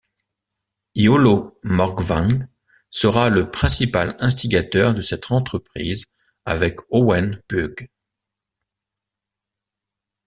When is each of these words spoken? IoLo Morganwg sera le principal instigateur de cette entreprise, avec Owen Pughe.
IoLo 0.95 1.59
Morganwg 1.61 2.47
sera 2.89 3.29
le 3.29 3.51
principal 3.51 4.15
instigateur 4.19 4.95
de 4.95 5.01
cette 5.01 5.29
entreprise, 5.29 6.07
avec 6.43 6.79
Owen 6.89 7.39
Pughe. 7.47 7.87